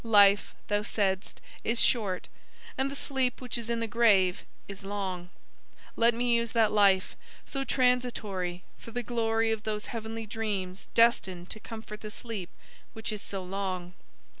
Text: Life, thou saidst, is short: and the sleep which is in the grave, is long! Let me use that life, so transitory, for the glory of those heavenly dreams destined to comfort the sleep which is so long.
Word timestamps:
Life, 0.03 0.55
thou 0.67 0.81
saidst, 0.81 1.41
is 1.63 1.79
short: 1.79 2.27
and 2.75 2.89
the 2.89 2.95
sleep 2.95 3.39
which 3.39 3.55
is 3.55 3.69
in 3.69 3.81
the 3.81 3.87
grave, 3.87 4.45
is 4.67 4.83
long! 4.83 5.29
Let 5.95 6.15
me 6.15 6.35
use 6.35 6.53
that 6.53 6.71
life, 6.71 7.15
so 7.45 7.63
transitory, 7.63 8.63
for 8.79 8.89
the 8.89 9.03
glory 9.03 9.51
of 9.51 9.61
those 9.61 9.85
heavenly 9.93 10.25
dreams 10.25 10.87
destined 10.95 11.51
to 11.51 11.59
comfort 11.59 12.01
the 12.01 12.09
sleep 12.09 12.49
which 12.93 13.11
is 13.11 13.21
so 13.21 13.43
long. 13.43 13.93